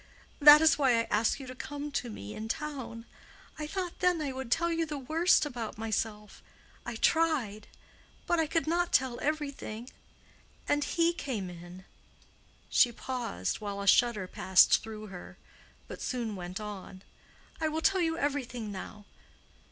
[0.39, 3.05] That is why I asked you to come to me in town.
[3.59, 6.41] I thought then I would tell you the worst about myself.
[6.87, 7.67] I tried.
[8.25, 9.91] But I could not tell everything.
[10.67, 11.85] And he came in."
[12.67, 15.37] She paused, while a shudder passed through her;
[15.87, 17.03] but soon went on.
[17.61, 19.05] "I will tell you everything now.